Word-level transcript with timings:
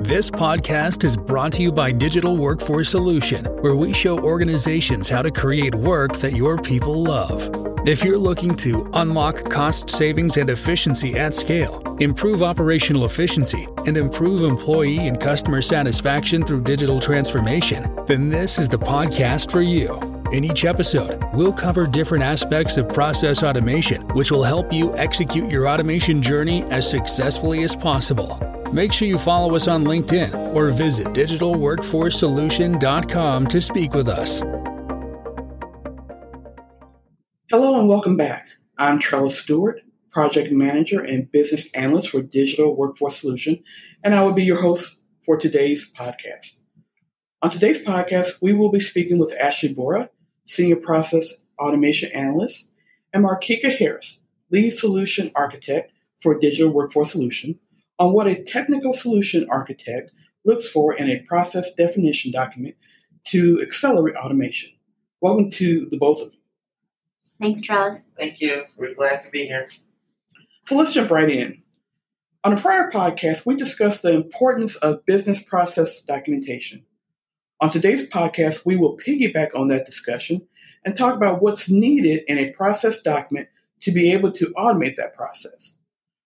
This 0.00 0.30
podcast 0.30 1.04
is 1.04 1.14
brought 1.14 1.52
to 1.52 1.62
you 1.62 1.70
by 1.70 1.92
Digital 1.92 2.34
Workforce 2.34 2.88
Solution, 2.88 3.44
where 3.60 3.76
we 3.76 3.92
show 3.92 4.18
organizations 4.18 5.10
how 5.10 5.20
to 5.20 5.30
create 5.30 5.74
work 5.74 6.14
that 6.16 6.32
your 6.32 6.56
people 6.56 7.02
love. 7.02 7.50
If 7.86 8.02
you're 8.02 8.16
looking 8.16 8.56
to 8.56 8.90
unlock 8.94 9.44
cost 9.50 9.90
savings 9.90 10.38
and 10.38 10.48
efficiency 10.48 11.18
at 11.18 11.34
scale, 11.34 11.82
improve 12.00 12.42
operational 12.42 13.04
efficiency, 13.04 13.68
and 13.86 13.94
improve 13.98 14.42
employee 14.42 15.06
and 15.06 15.20
customer 15.20 15.60
satisfaction 15.60 16.46
through 16.46 16.62
digital 16.62 16.98
transformation, 16.98 17.94
then 18.06 18.30
this 18.30 18.58
is 18.58 18.70
the 18.70 18.78
podcast 18.78 19.50
for 19.52 19.60
you. 19.60 20.09
In 20.32 20.44
each 20.44 20.64
episode, 20.64 21.24
we'll 21.34 21.52
cover 21.52 21.88
different 21.88 22.22
aspects 22.22 22.76
of 22.76 22.88
process 22.88 23.42
automation, 23.42 24.02
which 24.10 24.30
will 24.30 24.44
help 24.44 24.72
you 24.72 24.96
execute 24.96 25.50
your 25.50 25.68
automation 25.68 26.22
journey 26.22 26.62
as 26.70 26.88
successfully 26.88 27.64
as 27.64 27.74
possible. 27.74 28.38
Make 28.72 28.92
sure 28.92 29.08
you 29.08 29.18
follow 29.18 29.56
us 29.56 29.66
on 29.66 29.82
LinkedIn 29.82 30.54
or 30.54 30.70
visit 30.70 31.08
digitalworkforcesolution.com 31.08 33.46
to 33.48 33.60
speak 33.60 33.92
with 33.92 34.06
us. 34.06 34.38
Hello 37.50 37.80
and 37.80 37.88
welcome 37.88 38.16
back. 38.16 38.46
I'm 38.78 39.00
Trellis 39.00 39.36
Stewart, 39.36 39.80
Project 40.12 40.52
Manager 40.52 41.00
and 41.00 41.28
Business 41.32 41.68
Analyst 41.74 42.10
for 42.10 42.22
Digital 42.22 42.76
Workforce 42.76 43.20
Solution, 43.20 43.64
and 44.04 44.14
I 44.14 44.22
will 44.22 44.34
be 44.34 44.44
your 44.44 44.62
host 44.62 45.02
for 45.24 45.36
today's 45.36 45.90
podcast. 45.90 46.54
On 47.42 47.50
today's 47.50 47.82
podcast, 47.82 48.40
we 48.40 48.52
will 48.52 48.70
be 48.70 48.78
speaking 48.78 49.18
with 49.18 49.32
Ashley 49.32 49.74
Bora, 49.74 50.08
Senior 50.50 50.76
Process 50.76 51.32
Automation 51.60 52.10
Analyst, 52.10 52.72
and 53.12 53.24
Markika 53.24 53.72
Harris, 53.72 54.18
Lead 54.50 54.72
Solution 54.72 55.30
Architect 55.36 55.92
for 56.20 56.40
Digital 56.40 56.72
Workforce 56.72 57.12
Solution, 57.12 57.56
on 58.00 58.12
what 58.12 58.26
a 58.26 58.42
technical 58.42 58.92
solution 58.92 59.46
architect 59.48 60.10
looks 60.44 60.66
for 60.66 60.92
in 60.92 61.08
a 61.08 61.20
process 61.20 61.72
definition 61.74 62.32
document 62.32 62.74
to 63.26 63.62
accelerate 63.62 64.16
automation. 64.16 64.72
Welcome 65.20 65.52
to 65.52 65.88
the 65.88 65.98
both 65.98 66.20
of 66.20 66.32
you. 66.32 66.40
Thanks, 67.40 67.62
Trellis. 67.62 68.10
Thank 68.18 68.40
you. 68.40 68.64
We're 68.76 68.94
glad 68.94 69.22
to 69.22 69.30
be 69.30 69.46
here. 69.46 69.68
So 70.66 70.74
let's 70.74 70.92
jump 70.92 71.12
right 71.12 71.30
in. 71.30 71.62
On 72.42 72.52
a 72.52 72.60
prior 72.60 72.90
podcast, 72.90 73.46
we 73.46 73.54
discussed 73.54 74.02
the 74.02 74.14
importance 74.14 74.74
of 74.74 75.06
business 75.06 75.40
process 75.40 76.02
documentation. 76.02 76.84
On 77.62 77.70
today's 77.70 78.08
podcast, 78.08 78.64
we 78.64 78.76
will 78.76 78.96
piggyback 78.96 79.54
on 79.54 79.68
that 79.68 79.84
discussion 79.84 80.46
and 80.82 80.96
talk 80.96 81.14
about 81.14 81.42
what's 81.42 81.68
needed 81.68 82.22
in 82.26 82.38
a 82.38 82.52
process 82.52 83.02
document 83.02 83.48
to 83.80 83.92
be 83.92 84.12
able 84.12 84.32
to 84.32 84.46
automate 84.56 84.96
that 84.96 85.14
process. 85.14 85.76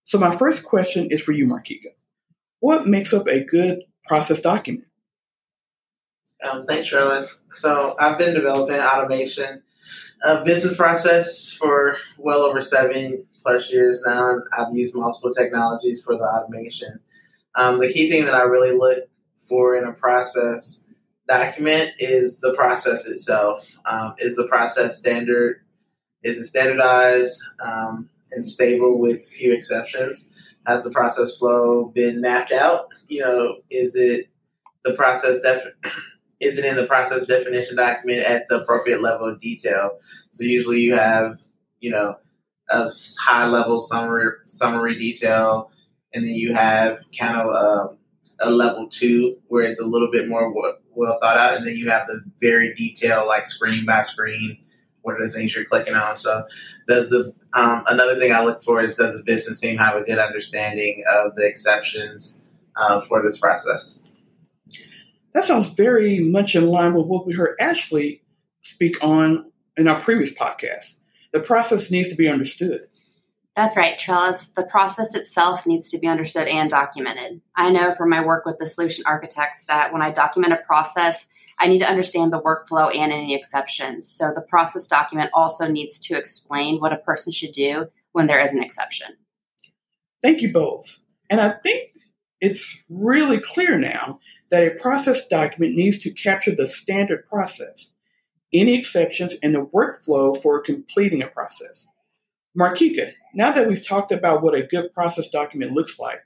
So 0.05 0.17
my 0.17 0.33
first 0.33 0.63
question 0.63 1.11
is 1.11 1.21
for 1.21 1.33
you, 1.33 1.45
Markika. 1.45 1.89
What 2.61 2.87
makes 2.87 3.13
up 3.13 3.27
a 3.27 3.43
good 3.43 3.83
process 4.05 4.41
document? 4.41 4.85
Um, 6.41 6.65
thanks, 6.67 6.87
Trellis. 6.87 7.43
So 7.51 7.97
I've 7.99 8.17
been 8.17 8.33
developing 8.33 8.79
automation 8.79 9.61
of 10.23 10.45
business 10.45 10.77
process 10.77 11.51
for 11.51 11.97
well 12.17 12.43
over 12.43 12.61
seven 12.61 13.25
plus 13.41 13.69
years 13.69 14.01
now. 14.05 14.39
I've 14.57 14.71
used 14.71 14.95
multiple 14.95 15.33
technologies 15.33 16.01
for 16.01 16.15
the 16.15 16.23
automation. 16.23 17.01
Um, 17.55 17.79
the 17.79 17.91
key 17.91 18.09
thing 18.09 18.23
that 18.25 18.35
I 18.35 18.43
really 18.43 18.71
look 18.71 18.99
for 19.49 19.75
in 19.75 19.83
a 19.83 19.91
process 19.91 20.84
document 21.27 21.91
is 21.99 22.39
the 22.39 22.53
process 22.53 23.07
itself. 23.07 23.67
Um, 23.85 24.15
is 24.19 24.35
the 24.35 24.47
process 24.47 24.97
standard? 24.97 25.61
Is 26.23 26.37
it 26.37 26.45
standardized? 26.45 27.39
Um, 27.59 28.09
and 28.35 28.47
stable 28.47 28.99
with 28.99 29.25
few 29.25 29.53
exceptions. 29.53 30.29
Has 30.67 30.83
the 30.83 30.91
process 30.91 31.37
flow 31.37 31.85
been 31.85 32.21
mapped 32.21 32.51
out? 32.51 32.87
You 33.07 33.21
know, 33.21 33.55
is 33.69 33.95
it 33.95 34.29
the 34.83 34.93
process 34.93 35.41
def- 35.41 35.73
is 36.39 36.57
it 36.57 36.65
in 36.65 36.75
the 36.75 36.85
process 36.85 37.25
definition 37.25 37.77
document 37.77 38.23
at 38.23 38.47
the 38.49 38.61
appropriate 38.61 39.01
level 39.01 39.27
of 39.27 39.41
detail? 39.41 39.99
So 40.31 40.43
usually 40.43 40.79
you 40.79 40.95
have, 40.95 41.37
you 41.79 41.91
know, 41.91 42.17
a 42.69 42.89
high 43.19 43.47
level 43.47 43.79
summary 43.79 44.31
summary 44.45 44.97
detail, 44.97 45.71
and 46.13 46.25
then 46.25 46.33
you 46.33 46.53
have 46.53 46.99
kind 47.17 47.37
of 47.37 47.53
a, 47.53 48.47
a 48.47 48.49
level 48.49 48.89
two 48.89 49.37
where 49.47 49.63
it's 49.63 49.79
a 49.79 49.85
little 49.85 50.09
bit 50.11 50.27
more 50.27 50.51
well 50.95 51.19
thought 51.19 51.37
out, 51.37 51.57
and 51.57 51.67
then 51.67 51.75
you 51.75 51.89
have 51.89 52.07
the 52.07 52.21
very 52.41 52.73
detailed 52.75 53.27
like 53.27 53.45
screen 53.45 53.85
by 53.85 54.03
screen 54.03 54.57
what 55.05 55.21
are 55.21 55.27
the 55.27 55.31
things 55.31 55.55
you're 55.55 55.65
clicking 55.65 55.93
on. 55.93 56.17
So, 56.17 56.45
does 56.87 57.09
the 57.09 57.33
um, 57.53 57.83
another 57.87 58.19
thing 58.19 58.33
I 58.33 58.43
look 58.43 58.63
for 58.63 58.81
is 58.81 58.95
does 58.95 59.17
the 59.17 59.23
business 59.23 59.59
team 59.59 59.77
have 59.77 59.95
a 59.95 60.03
good 60.03 60.17
understanding 60.17 61.03
of 61.09 61.35
the 61.35 61.45
exceptions 61.45 62.41
uh, 62.75 62.99
for 62.99 63.21
this 63.21 63.39
process? 63.39 64.01
That 65.33 65.45
sounds 65.45 65.67
very 65.67 66.19
much 66.19 66.55
in 66.55 66.67
line 66.67 66.93
with 66.95 67.05
what 67.05 67.27
we 67.27 67.33
heard 67.33 67.55
Ashley 67.59 68.23
speak 68.61 69.03
on 69.03 69.51
in 69.77 69.87
our 69.87 69.99
previous 69.99 70.33
podcast. 70.33 70.97
The 71.33 71.39
process 71.39 71.91
needs 71.91 72.09
to 72.09 72.15
be 72.15 72.27
understood. 72.27 72.87
That's 73.55 73.77
right, 73.77 73.97
Trellis. 73.97 74.49
The 74.49 74.63
process 74.63 75.15
itself 75.15 75.65
needs 75.65 75.89
to 75.89 75.97
be 75.97 76.07
understood 76.07 76.47
and 76.47 76.69
documented. 76.69 77.41
I 77.55 77.69
know 77.69 77.93
from 77.93 78.09
my 78.09 78.23
work 78.23 78.45
with 78.45 78.59
the 78.59 78.65
solution 78.65 79.05
architects 79.07 79.63
that 79.65 79.93
when 79.93 80.01
I 80.01 80.11
document 80.11 80.51
a 80.51 80.57
process, 80.57 81.29
I 81.57 81.67
need 81.67 81.79
to 81.79 81.89
understand 81.89 82.33
the 82.33 82.41
workflow 82.41 82.93
and 82.93 83.13
any 83.13 83.33
exceptions. 83.33 84.09
So 84.09 84.33
the 84.33 84.41
process 84.41 84.87
document 84.87 85.29
also 85.33 85.69
needs 85.69 85.99
to 85.99 86.17
explain 86.17 86.79
what 86.79 86.91
a 86.91 86.97
person 86.97 87.31
should 87.31 87.53
do 87.53 87.87
when 88.11 88.27
there 88.27 88.41
is 88.41 88.53
an 88.53 88.61
exception. 88.61 89.15
Thank 90.21 90.41
you 90.41 90.51
both. 90.51 90.99
And 91.29 91.39
I 91.39 91.49
think 91.49 91.91
it's 92.41 92.77
really 92.89 93.39
clear 93.39 93.77
now 93.77 94.19
that 94.51 94.67
a 94.67 94.75
process 94.75 95.27
document 95.27 95.75
needs 95.75 95.99
to 95.99 96.11
capture 96.11 96.53
the 96.53 96.67
standard 96.67 97.25
process, 97.27 97.95
any 98.51 98.77
exceptions, 98.77 99.33
and 99.41 99.55
the 99.55 99.65
workflow 99.65 100.41
for 100.41 100.61
completing 100.61 101.23
a 101.23 101.27
process. 101.27 101.87
Markika, 102.57 103.11
now 103.33 103.51
that 103.51 103.67
we've 103.67 103.85
talked 103.85 104.11
about 104.11 104.41
what 104.41 104.55
a 104.55 104.65
good 104.65 104.93
process 104.93 105.29
document 105.29 105.71
looks 105.71 105.99
like, 105.99 106.21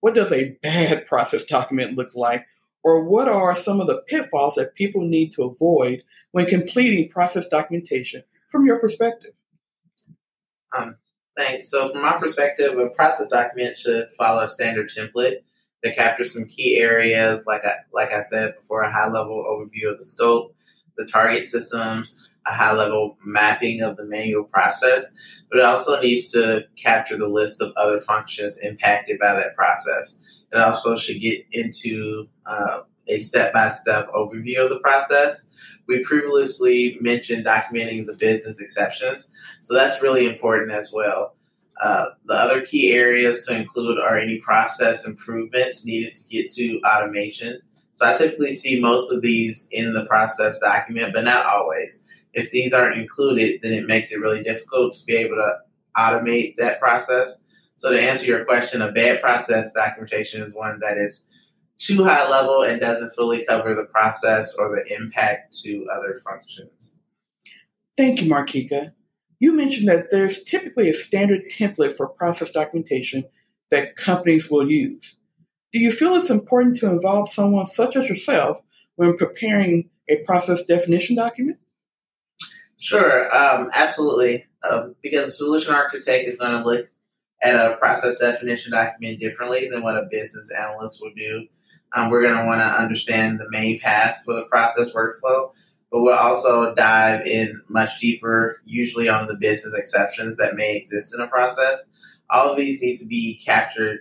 what 0.00 0.14
does 0.14 0.32
a 0.32 0.56
bad 0.62 1.06
process 1.08 1.44
document 1.44 1.96
look 1.96 2.14
like 2.14 2.46
or 2.82 3.04
what 3.04 3.28
are 3.28 3.54
some 3.54 3.80
of 3.80 3.86
the 3.86 4.02
pitfalls 4.06 4.54
that 4.54 4.74
people 4.74 5.02
need 5.02 5.32
to 5.32 5.44
avoid 5.44 6.02
when 6.32 6.46
completing 6.46 7.08
process 7.08 7.48
documentation 7.48 8.22
from 8.50 8.66
your 8.66 8.78
perspective? 8.78 9.32
Um, 10.76 10.96
thanks. 11.36 11.70
So, 11.70 11.90
from 11.90 12.02
my 12.02 12.18
perspective, 12.18 12.78
a 12.78 12.88
process 12.88 13.28
document 13.28 13.78
should 13.78 14.08
follow 14.16 14.44
a 14.44 14.48
standard 14.48 14.90
template 14.90 15.38
that 15.82 15.96
captures 15.96 16.34
some 16.34 16.44
key 16.46 16.78
areas, 16.78 17.44
like 17.46 17.64
I, 17.64 17.72
like 17.92 18.12
I 18.12 18.20
said 18.20 18.54
before, 18.56 18.82
a 18.82 18.92
high 18.92 19.08
level 19.08 19.44
overview 19.44 19.90
of 19.90 19.98
the 19.98 20.04
scope, 20.04 20.54
the 20.96 21.06
target 21.06 21.46
systems, 21.46 22.28
a 22.46 22.52
high 22.52 22.72
level 22.72 23.18
mapping 23.24 23.82
of 23.82 23.96
the 23.96 24.04
manual 24.04 24.44
process, 24.44 25.12
but 25.50 25.58
it 25.58 25.64
also 25.64 26.00
needs 26.00 26.30
to 26.32 26.64
capture 26.76 27.16
the 27.16 27.28
list 27.28 27.60
of 27.60 27.72
other 27.76 28.00
functions 28.00 28.58
impacted 28.62 29.18
by 29.18 29.32
that 29.34 29.54
process. 29.56 30.18
It 30.52 30.58
also 30.58 30.96
should 30.96 31.20
get 31.20 31.44
into 31.52 32.28
uh, 32.46 32.80
a 33.06 33.20
step 33.20 33.52
by 33.52 33.68
step 33.70 34.10
overview 34.12 34.64
of 34.64 34.70
the 34.70 34.80
process. 34.80 35.46
We 35.86 36.04
previously 36.04 36.98
mentioned 37.00 37.46
documenting 37.46 38.06
the 38.06 38.14
business 38.14 38.60
exceptions, 38.60 39.30
so 39.62 39.74
that's 39.74 40.02
really 40.02 40.28
important 40.28 40.70
as 40.70 40.92
well. 40.92 41.34
Uh, 41.80 42.10
the 42.26 42.34
other 42.34 42.60
key 42.60 42.92
areas 42.92 43.46
to 43.46 43.56
include 43.56 43.98
are 43.98 44.18
any 44.18 44.38
process 44.38 45.06
improvements 45.06 45.84
needed 45.84 46.12
to 46.12 46.28
get 46.28 46.52
to 46.52 46.78
automation. 46.82 47.58
So 47.94 48.06
I 48.06 48.14
typically 48.14 48.52
see 48.52 48.80
most 48.80 49.10
of 49.10 49.22
these 49.22 49.68
in 49.72 49.94
the 49.94 50.04
process 50.06 50.58
document, 50.58 51.14
but 51.14 51.24
not 51.24 51.46
always. 51.46 52.04
If 52.32 52.50
these 52.50 52.72
aren't 52.72 53.00
included, 53.00 53.60
then 53.62 53.72
it 53.72 53.86
makes 53.86 54.12
it 54.12 54.20
really 54.20 54.42
difficult 54.42 54.94
to 54.94 55.04
be 55.04 55.16
able 55.16 55.36
to 55.36 55.58
automate 55.96 56.56
that 56.56 56.80
process. 56.80 57.42
So 57.76 57.90
to 57.90 58.00
answer 58.00 58.26
your 58.26 58.44
question, 58.44 58.82
a 58.82 58.92
bad 58.92 59.20
process 59.20 59.72
documentation 59.72 60.42
is 60.42 60.54
one 60.54 60.80
that 60.80 60.96
is 60.98 61.24
too 61.78 62.04
high 62.04 62.28
level 62.28 62.62
and 62.62 62.80
doesn't 62.80 63.14
fully 63.14 63.44
cover 63.46 63.74
the 63.74 63.86
process 63.86 64.54
or 64.54 64.68
the 64.76 64.94
impact 64.94 65.58
to 65.62 65.86
other 65.92 66.20
functions. 66.22 66.96
Thank 67.96 68.22
you, 68.22 68.30
Markika. 68.30 68.92
You 69.38 69.56
mentioned 69.56 69.88
that 69.88 70.10
there's 70.10 70.44
typically 70.44 70.90
a 70.90 70.94
standard 70.94 71.42
template 71.50 71.96
for 71.96 72.08
process 72.08 72.52
documentation 72.52 73.24
that 73.70 73.96
companies 73.96 74.50
will 74.50 74.70
use. 74.70 75.16
Do 75.72 75.78
you 75.78 75.92
feel 75.92 76.16
it's 76.16 76.30
important 76.30 76.76
to 76.78 76.90
involve 76.90 77.30
someone 77.30 77.66
such 77.66 77.96
as 77.96 78.08
yourself 78.08 78.60
when 78.96 79.16
preparing 79.16 79.88
a 80.08 80.22
process 80.24 80.64
definition 80.66 81.16
document? 81.16 81.58
Sure, 82.80 83.34
um, 83.36 83.70
absolutely. 83.74 84.46
Um, 84.68 84.96
because 85.02 85.28
a 85.28 85.30
solution 85.30 85.74
architect 85.74 86.26
is 86.26 86.38
going 86.38 86.52
to 86.52 86.66
look 86.66 86.88
at 87.42 87.54
a 87.54 87.76
process 87.76 88.16
definition 88.16 88.72
document 88.72 89.20
differently 89.20 89.68
than 89.70 89.82
what 89.82 89.96
a 89.96 90.08
business 90.10 90.50
analyst 90.50 91.00
would 91.02 91.14
do. 91.14 91.46
Um, 91.94 92.10
we're 92.10 92.22
going 92.22 92.36
to 92.36 92.44
want 92.44 92.60
to 92.60 92.82
understand 92.82 93.38
the 93.38 93.50
main 93.50 93.78
path 93.80 94.22
for 94.24 94.34
the 94.34 94.46
process 94.46 94.94
workflow, 94.94 95.52
but 95.90 96.00
we'll 96.00 96.14
also 96.14 96.74
dive 96.74 97.26
in 97.26 97.60
much 97.68 97.98
deeper, 98.00 98.62
usually 98.64 99.08
on 99.08 99.26
the 99.26 99.36
business 99.36 99.74
exceptions 99.76 100.36
that 100.38 100.54
may 100.54 100.76
exist 100.76 101.14
in 101.14 101.20
a 101.20 101.26
process. 101.26 101.90
All 102.30 102.50
of 102.50 102.56
these 102.56 102.80
need 102.80 102.96
to 102.98 103.06
be 103.06 103.40
captured 103.44 104.00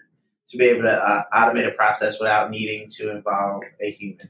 to 0.49 0.57
be 0.57 0.65
able 0.65 0.83
to 0.83 0.91
uh, 0.91 1.23
automate 1.33 1.67
a 1.67 1.71
process 1.71 2.19
without 2.19 2.49
needing 2.49 2.89
to 2.91 3.11
involve 3.11 3.63
a 3.81 3.91
human. 3.91 4.29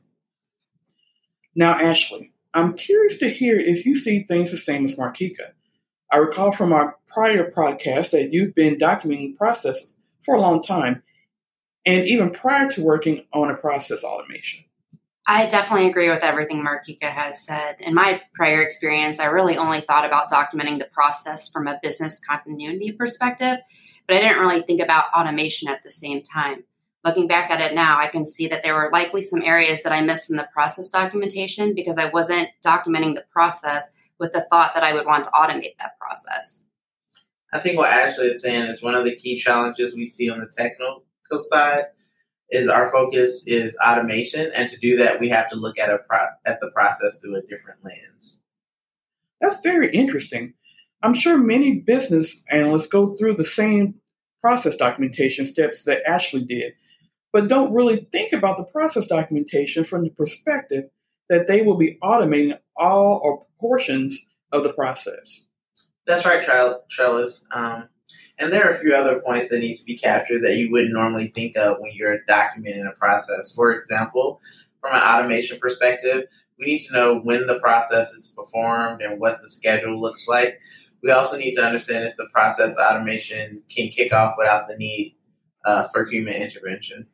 Now, 1.56 1.74
Ashley, 1.74 2.32
I'm 2.54 2.76
curious 2.76 3.18
to 3.20 3.30
hear 3.30 3.58
if 3.58 3.86
you 3.86 3.96
see 3.96 4.24
things 4.24 4.52
the 4.52 4.58
same 4.58 4.86
as 4.86 4.96
Markika. 4.96 5.52
I 6.12 6.18
recall 6.18 6.52
from 6.52 6.74
our 6.74 6.98
prior 7.08 7.52
podcast 7.52 8.12
that 8.12 8.30
you've 8.32 8.56
been 8.56 8.76
documenting 8.76 9.38
processes 9.38 9.96
for 10.24 10.36
a 10.36 10.42
long 10.42 10.64
time, 10.64 11.04
and 11.86 12.06
even 12.06 12.32
prior 12.32 12.70
to 12.72 12.82
working 12.82 13.26
on 13.32 13.52
a 13.52 13.56
process 13.56 14.04
automation. 14.04 14.66
I 15.28 15.46
definitely 15.46 15.88
agree 15.88 16.10
with 16.10 16.24
everything 16.24 16.66
Markika 16.66 17.04
has 17.04 17.46
said. 17.46 17.76
In 17.80 17.94
my 17.94 18.22
prior 18.34 18.64
experience, 18.64 19.20
I 19.20 19.26
really 19.26 19.58
only 19.58 19.82
thought 19.82 20.06
about 20.06 20.32
documenting 20.32 20.80
the 20.80 20.90
process 20.92 21.48
from 21.48 21.68
a 21.68 21.80
business 21.84 22.20
continuity 22.20 22.92
perspective, 22.92 23.58
but 24.08 24.18
I 24.18 24.22
didn't 24.22 24.40
really 24.40 24.64
think 24.64 24.82
about 24.82 25.14
automation 25.16 25.70
at 25.70 25.84
the 25.84 25.92
same 25.92 26.24
time. 26.24 26.64
Looking 27.04 27.28
back 27.28 27.50
at 27.50 27.62
it 27.62 27.74
now, 27.74 27.98
I 27.98 28.08
can 28.08 28.26
see 28.26 28.48
that 28.48 28.62
there 28.62 28.76
were 28.76 28.90
likely 28.92 29.22
some 29.22 29.42
areas 29.42 29.84
that 29.84 29.94
I 29.94 30.02
missed 30.02 30.30
in 30.30 30.36
the 30.36 30.50
process 30.52 30.90
documentation 30.90 31.74
because 31.74 31.98
I 31.98 32.06
wasn't 32.06 32.50
documenting 32.66 33.16
the 33.16 33.24
process 33.32 33.90
with 34.20 34.34
the 34.34 34.42
thought 34.42 34.74
that 34.74 34.84
I 34.84 34.94
would 34.94 35.06
want 35.06 35.26
to 35.26 35.32
automate 35.32 35.78
that 35.80 35.98
process. 35.98 36.66
I 37.54 37.60
think 37.60 37.78
what 37.78 37.92
Ashley 37.92 38.28
is 38.28 38.42
saying 38.42 38.66
is 38.66 38.84
one 38.84 38.96
of 38.96 39.06
the 39.06 39.16
key 39.16 39.40
challenges 39.40 39.96
we 39.96 40.06
see 40.06 40.30
on 40.30 40.40
the 40.40 40.52
technical 40.56 41.04
side 41.40 41.86
is 42.50 42.68
our 42.68 42.92
focus 42.92 43.44
is 43.48 43.78
automation, 43.84 44.52
and 44.54 44.70
to 44.70 44.78
do 44.78 44.98
that, 44.98 45.20
we 45.20 45.30
have 45.30 45.50
to 45.50 45.56
look 45.56 45.80
at 45.80 45.90
a 45.90 46.00
pro- 46.00 46.20
at 46.46 46.60
the 46.60 46.72
process 46.72 47.20
through 47.20 47.38
a 47.38 47.42
different 47.42 47.80
lens. 47.84 48.40
That's 49.40 49.62
very 49.62 49.92
interesting. 49.92 50.56
I'm 51.02 51.14
sure 51.14 51.38
many 51.38 51.80
business 51.80 52.44
analysts 52.52 52.88
go 52.88 53.16
through 53.16 53.36
the 53.36 53.46
same 53.46 53.96
process 54.42 54.76
documentation 54.78 55.46
steps 55.46 55.84
that 55.84 56.08
Ashley 56.08 56.44
did, 56.44 56.74
but 57.32 57.48
don't 57.48 57.74
really 57.74 58.08
think 58.12 58.34
about 58.34 58.58
the 58.58 58.66
process 58.66 59.08
documentation 59.08 59.84
from 59.84 60.04
the 60.04 60.10
perspective 60.10 60.90
that 61.30 61.48
they 61.48 61.62
will 61.62 61.78
be 61.78 61.98
automating 62.02 62.58
all 62.76 63.20
or 63.24 63.46
portions 63.60 64.20
of 64.52 64.64
the 64.64 64.74
process. 64.74 65.46
That's 66.08 66.26
right, 66.26 66.44
Trellis. 66.90 67.46
Um, 67.52 67.90
and 68.40 68.52
there 68.52 68.68
are 68.68 68.72
a 68.72 68.78
few 68.78 68.96
other 68.96 69.20
points 69.20 69.50
that 69.50 69.60
need 69.60 69.76
to 69.76 69.84
be 69.84 69.98
captured 69.98 70.44
that 70.44 70.56
you 70.56 70.72
wouldn't 70.72 70.94
normally 70.94 71.28
think 71.28 71.56
of 71.56 71.78
when 71.80 71.92
you're 71.94 72.20
documenting 72.28 72.90
a 72.90 72.96
process. 72.96 73.54
For 73.54 73.74
example, 73.74 74.42
from 74.82 74.96
an 74.96 75.02
automation 75.02 75.60
perspective, 75.60 76.24
we 76.58 76.66
need 76.66 76.80
to 76.88 76.94
know 76.94 77.20
when 77.20 77.48
the 77.48 77.60
process 77.60 78.12
is 78.12 78.34
performed 78.36 79.02
and 79.02 79.20
what 79.20 79.42
the 79.42 79.50
schedule 79.50 80.00
looks 80.00 80.28
like. 80.28 80.60
We 81.04 81.12
also 81.12 81.38
need 81.38 81.56
to 81.56 81.64
understand 81.64 82.06
if 82.06 82.16
the 82.18 82.28
process 82.34 82.78
automation 82.78 83.62
can 83.70 83.90
kick 83.90 84.12
off 84.14 84.36
without 84.38 84.68
the 84.68 84.78
need 84.78 85.16
uh, 85.66 85.88
for 85.94 86.06
human 86.06 86.34
intervention. 86.34 87.08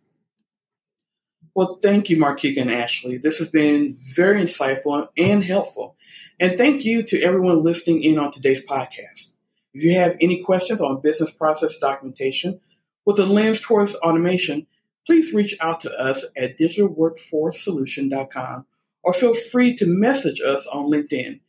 Well, 1.55 1.79
thank 1.81 2.09
you, 2.09 2.17
Markika 2.17 2.61
and 2.61 2.69
Ashley. 2.69 3.17
This 3.17 3.37
has 3.37 3.49
been 3.49 3.97
very 4.13 4.41
insightful 4.41 5.07
and 5.17 5.41
helpful. 5.41 5.95
And 6.37 6.57
thank 6.57 6.83
you 6.83 7.01
to 7.03 7.21
everyone 7.21 7.63
listening 7.63 8.03
in 8.03 8.19
on 8.19 8.33
today's 8.33 8.65
podcast. 8.65 9.29
If 9.73 9.83
you 9.83 9.93
have 9.93 10.17
any 10.19 10.43
questions 10.43 10.81
on 10.81 10.99
business 10.99 11.31
process 11.31 11.77
documentation 11.77 12.59
with 13.05 13.19
a 13.19 13.25
lens 13.25 13.61
towards 13.61 13.95
automation, 13.95 14.67
please 15.07 15.33
reach 15.33 15.55
out 15.61 15.79
to 15.81 15.91
us 15.91 16.25
at 16.35 16.57
digitalworkforcesolution.com 16.57 18.65
or 19.03 19.13
feel 19.13 19.35
free 19.35 19.77
to 19.77 19.85
message 19.85 20.41
us 20.41 20.67
on 20.67 20.91
LinkedIn. 20.91 21.39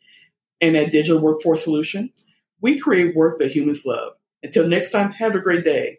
And 0.61 0.77
at 0.77 0.93
Digital 0.93 1.21
Workforce 1.21 1.65
Solution, 1.65 2.13
we 2.61 2.79
create 2.79 3.17
work 3.17 3.39
that 3.39 3.51
humans 3.51 3.85
love. 3.85 4.13
Until 4.43 4.69
next 4.69 4.93
time, 4.93 5.11
have 5.11 5.35
a 5.35 5.41
great 5.41 5.65
day. 5.65 5.99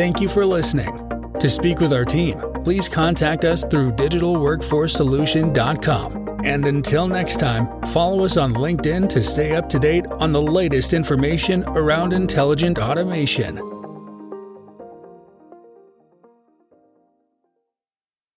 Thank 0.00 0.20
you 0.22 0.28
for 0.30 0.46
listening. 0.46 1.10
To 1.40 1.46
speak 1.46 1.78
with 1.78 1.92
our 1.92 2.06
team, 2.06 2.40
please 2.64 2.88
contact 2.88 3.44
us 3.44 3.66
through 3.66 3.92
digitalworkforcesolution.com. 3.92 6.40
And 6.42 6.64
until 6.64 7.06
next 7.06 7.36
time, 7.36 7.82
follow 7.82 8.24
us 8.24 8.38
on 8.38 8.54
LinkedIn 8.54 9.10
to 9.10 9.22
stay 9.22 9.54
up 9.54 9.68
to 9.68 9.78
date 9.78 10.06
on 10.06 10.32
the 10.32 10.40
latest 10.40 10.94
information 10.94 11.64
around 11.66 12.14
intelligent 12.14 12.78
automation. 12.78 13.69